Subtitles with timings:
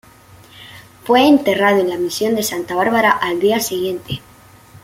[1.03, 4.19] Fue enterrado en la Misión de Santa Bárbara al día siguiente.